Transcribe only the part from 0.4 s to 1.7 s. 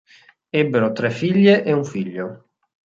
Ebbero tre figlie